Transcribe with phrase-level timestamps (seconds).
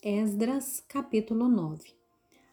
[0.00, 1.92] Esdras, capítulo 9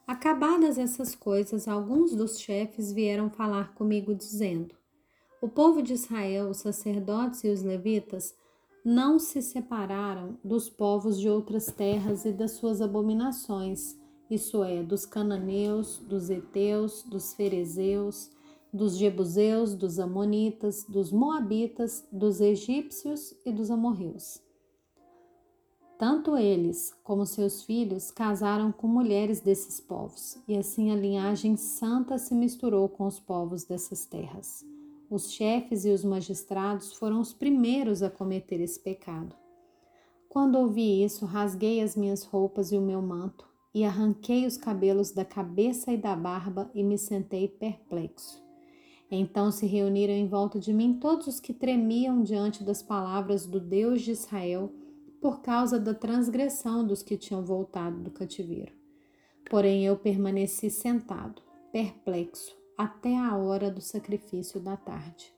[0.08, 4.74] Acabadas essas coisas, alguns dos chefes vieram falar comigo, dizendo:
[5.40, 8.36] O povo de Israel, os sacerdotes e os levitas,
[8.84, 13.96] não se separaram dos povos de outras terras e das suas abominações,
[14.28, 18.32] isso é, dos cananeus, dos heteus, dos ferezeus,
[18.74, 24.44] dos jebuseus, dos amonitas, dos moabitas, dos egípcios e dos amorreus.
[25.98, 32.18] Tanto eles como seus filhos casaram com mulheres desses povos, e assim a linhagem santa
[32.18, 34.66] se misturou com os povos dessas terras.
[35.10, 39.34] Os chefes e os magistrados foram os primeiros a cometer esse pecado.
[40.28, 45.12] Quando ouvi isso, rasguei as minhas roupas e o meu manto, e arranquei os cabelos
[45.12, 48.44] da cabeça e da barba e me sentei perplexo.
[49.10, 53.62] Então se reuniram em volta de mim todos os que tremiam diante das palavras do
[53.62, 54.70] Deus de Israel
[55.22, 58.74] por causa da transgressão dos que tinham voltado do cativeiro.
[59.50, 65.34] Porém eu permaneci sentado, perplexo, até a hora do sacrifício da tarde.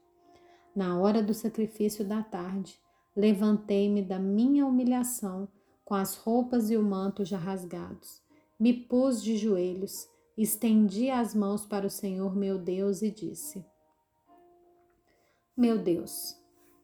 [0.76, 2.80] Na hora do sacrifício da tarde,
[3.16, 5.48] levantei-me da minha humilhação
[5.84, 8.22] com as roupas e o manto já rasgados.
[8.60, 13.66] Me pus de joelhos, estendi as mãos para o Senhor meu Deus e disse:
[15.56, 16.36] Meu Deus,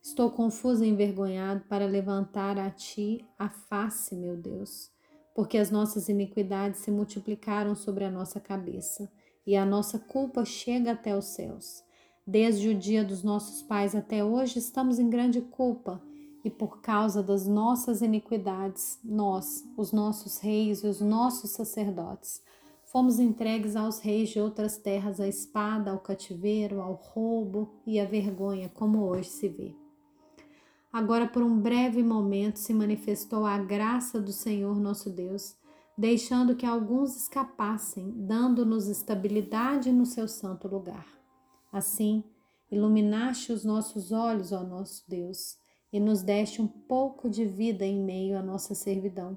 [0.05, 4.91] Estou confuso e envergonhado para levantar a ti a face, meu Deus,
[5.33, 9.09] porque as nossas iniquidades se multiplicaram sobre a nossa cabeça
[9.47, 11.85] e a nossa culpa chega até os céus.
[12.27, 16.01] Desde o dia dos nossos pais até hoje estamos em grande culpa
[16.43, 22.41] e por causa das nossas iniquidades, nós, os nossos reis e os nossos sacerdotes,
[22.83, 28.05] fomos entregues aos reis de outras terras à espada, ao cativeiro, ao roubo e à
[28.05, 29.82] vergonha, como hoje se vê.
[30.93, 35.55] Agora, por um breve momento, se manifestou a graça do Senhor nosso Deus,
[35.97, 41.07] deixando que alguns escapassem, dando-nos estabilidade no seu santo lugar.
[41.71, 42.23] Assim,
[42.71, 45.57] iluminaste os nossos olhos, ó nosso Deus,
[45.91, 49.35] e nos deste um pouco de vida em meio à nossa servidão.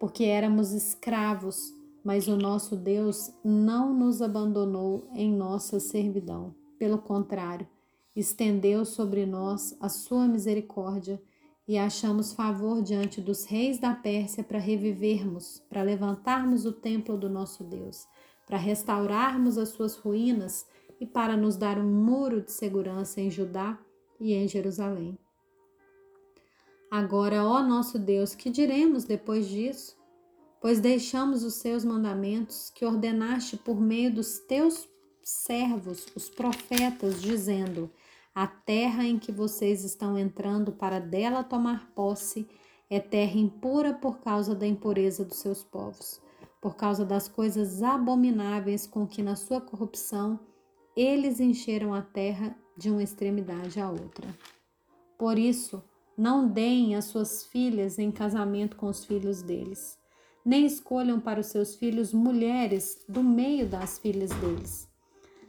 [0.00, 6.54] Porque éramos escravos, mas o nosso Deus não nos abandonou em nossa servidão.
[6.78, 7.68] Pelo contrário,
[8.14, 11.20] estendeu sobre nós a sua misericórdia
[11.66, 17.28] e achamos favor diante dos reis da Pérsia para revivermos, para levantarmos o templo do
[17.28, 18.06] nosso Deus,
[18.46, 20.66] para restaurarmos as suas ruínas
[21.00, 23.78] e para nos dar um muro de segurança em Judá
[24.20, 25.18] e em Jerusalém.
[26.90, 29.96] Agora, ó nosso Deus, que diremos depois disso?
[30.60, 34.88] Pois deixamos os seus mandamentos que ordenaste por meio dos teus
[35.22, 37.90] servos, os profetas, dizendo:
[38.34, 42.48] a terra em que vocês estão entrando para dela tomar posse
[42.90, 46.20] é terra impura por causa da impureza dos seus povos,
[46.60, 50.40] por causa das coisas abomináveis com que na sua corrupção
[50.96, 54.26] eles encheram a terra de uma extremidade à outra.
[55.16, 55.82] Por isso,
[56.18, 59.96] não deem as suas filhas em casamento com os filhos deles,
[60.44, 64.92] nem escolham para os seus filhos mulheres do meio das filhas deles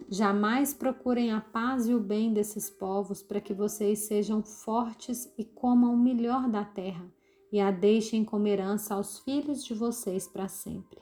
[0.07, 5.43] Jamais procurem a paz e o bem desses povos para que vocês sejam fortes e
[5.43, 7.11] comam o melhor da terra
[7.51, 10.99] e a deixem como herança aos filhos de vocês para sempre.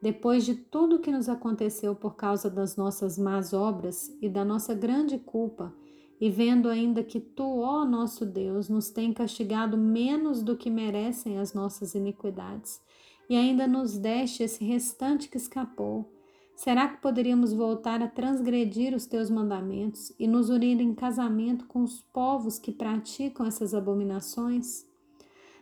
[0.00, 4.44] Depois de tudo o que nos aconteceu por causa das nossas más obras e da
[4.44, 5.74] nossa grande culpa,
[6.20, 11.38] e vendo ainda que tu, ó nosso Deus, nos tem castigado menos do que merecem
[11.38, 12.80] as nossas iniquidades,
[13.28, 16.17] e ainda nos deste esse restante que escapou,
[16.58, 21.84] Será que poderíamos voltar a transgredir os teus mandamentos e nos unir em casamento com
[21.84, 24.84] os povos que praticam essas abominações?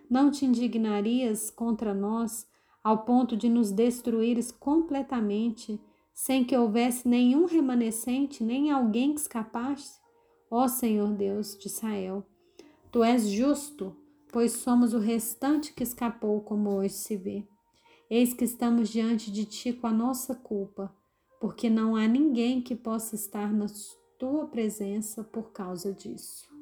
[0.08, 2.48] Não te indignarias contra nós
[2.82, 5.78] ao ponto de nos destruires completamente,
[6.14, 10.00] sem que houvesse nenhum remanescente, nem alguém que escapasse?
[10.50, 12.26] Ó Senhor Deus de Israel,
[12.90, 13.94] tu és justo,
[14.32, 17.46] pois somos o restante que escapou, como hoje se vê.
[18.08, 20.94] Eis que estamos diante de ti com a nossa culpa,
[21.40, 23.66] porque não há ninguém que possa estar na
[24.16, 26.55] tua presença por causa disso.